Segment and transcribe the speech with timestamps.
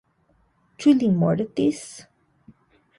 [0.85, 1.87] Ĉu li mortis?